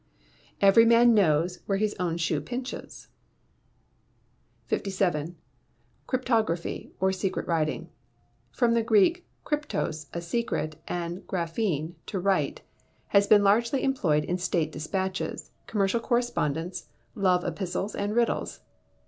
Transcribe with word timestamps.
[EVERY 0.61 0.85
MAN 0.85 1.13
KNOWS 1.13 1.59
WHERE 1.67 1.77
HIS 1.77 1.93
OWN 1.99 2.17
SHOE 2.17 2.41
PINCHES.] 2.41 3.09
57. 4.65 5.35
Cryptography, 6.07 6.91
or 6.99 7.11
secret 7.11 7.45
writing 7.45 7.87
from 8.51 8.73
the 8.73 8.81
Greek 8.81 9.27
cryptos, 9.45 10.07
a 10.11 10.19
secret, 10.19 10.77
and 10.87 11.21
graphein, 11.27 11.93
to 12.07 12.19
write 12.19 12.61
has 13.09 13.27
been 13.27 13.43
largely 13.43 13.83
employed 13.83 14.23
in 14.23 14.39
state 14.39 14.71
despatches, 14.71 15.51
commercial 15.67 15.99
correspondence, 15.99 16.87
love 17.13 17.43
epistles, 17.45 17.93
and 17.93 18.15
riddles. 18.15 18.61